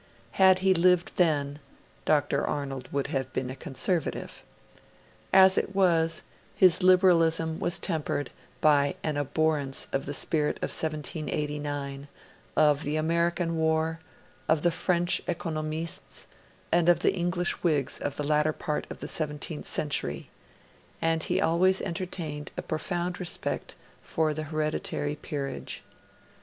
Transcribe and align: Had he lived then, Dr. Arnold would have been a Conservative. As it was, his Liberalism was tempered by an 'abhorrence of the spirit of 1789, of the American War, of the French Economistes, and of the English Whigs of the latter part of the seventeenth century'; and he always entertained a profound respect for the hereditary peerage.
Had 0.31 0.59
he 0.65 0.73
lived 0.73 1.17
then, 1.17 1.59
Dr. 2.05 2.43
Arnold 2.43 2.89
would 2.91 3.05
have 3.13 3.31
been 3.33 3.51
a 3.51 3.55
Conservative. 3.55 4.41
As 5.31 5.59
it 5.59 5.75
was, 5.75 6.23
his 6.55 6.81
Liberalism 6.81 7.59
was 7.59 7.77
tempered 7.77 8.31
by 8.61 8.95
an 9.03 9.15
'abhorrence 9.15 9.87
of 9.93 10.07
the 10.07 10.15
spirit 10.15 10.57
of 10.63 10.71
1789, 10.71 12.07
of 12.55 12.81
the 12.81 12.95
American 12.95 13.57
War, 13.57 13.99
of 14.49 14.63
the 14.63 14.71
French 14.71 15.21
Economistes, 15.27 16.25
and 16.71 16.89
of 16.89 17.01
the 17.01 17.13
English 17.13 17.61
Whigs 17.61 17.99
of 17.99 18.15
the 18.15 18.25
latter 18.25 18.53
part 18.53 18.87
of 18.89 19.01
the 19.01 19.07
seventeenth 19.07 19.67
century'; 19.67 20.31
and 20.99 21.21
he 21.21 21.39
always 21.39 21.79
entertained 21.79 22.51
a 22.57 22.63
profound 22.63 23.19
respect 23.19 23.75
for 24.01 24.33
the 24.33 24.45
hereditary 24.45 25.15
peerage. 25.15 25.83